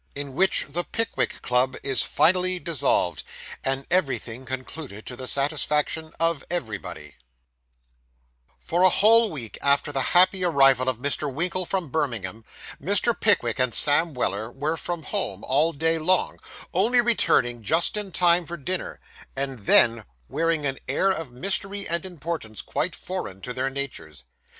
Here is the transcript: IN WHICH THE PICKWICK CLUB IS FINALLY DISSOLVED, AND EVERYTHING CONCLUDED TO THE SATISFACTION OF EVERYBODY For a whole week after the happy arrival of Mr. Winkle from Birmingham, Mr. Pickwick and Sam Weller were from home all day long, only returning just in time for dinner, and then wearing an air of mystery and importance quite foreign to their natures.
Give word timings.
IN 0.15 0.33
WHICH 0.33 0.65
THE 0.67 0.83
PICKWICK 0.83 1.43
CLUB 1.43 1.77
IS 1.83 2.01
FINALLY 2.01 2.57
DISSOLVED, 2.57 3.21
AND 3.63 3.85
EVERYTHING 3.91 4.47
CONCLUDED 4.47 5.05
TO 5.05 5.15
THE 5.15 5.27
SATISFACTION 5.27 6.13
OF 6.19 6.43
EVERYBODY 6.49 7.17
For 8.59 8.81
a 8.81 8.89
whole 8.89 9.29
week 9.29 9.59
after 9.61 9.91
the 9.91 10.01
happy 10.17 10.43
arrival 10.43 10.89
of 10.89 10.97
Mr. 10.97 11.31
Winkle 11.31 11.67
from 11.67 11.89
Birmingham, 11.91 12.43
Mr. 12.81 13.13
Pickwick 13.13 13.59
and 13.59 13.75
Sam 13.75 14.15
Weller 14.15 14.51
were 14.51 14.75
from 14.75 15.03
home 15.03 15.43
all 15.43 15.71
day 15.71 15.99
long, 15.99 16.39
only 16.73 16.99
returning 16.99 17.61
just 17.61 17.95
in 17.95 18.11
time 18.11 18.47
for 18.47 18.57
dinner, 18.57 18.99
and 19.35 19.67
then 19.67 20.03
wearing 20.27 20.65
an 20.65 20.79
air 20.87 21.11
of 21.11 21.31
mystery 21.31 21.87
and 21.87 22.07
importance 22.07 22.63
quite 22.63 22.95
foreign 22.95 23.39
to 23.41 23.53
their 23.53 23.69
natures. 23.69 24.23